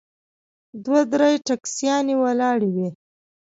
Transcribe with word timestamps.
دوه 0.83 1.01
درې 1.13 1.31
ټیکسیانې 1.47 2.15
ولاړې 2.23 2.69
وې. 2.75 2.89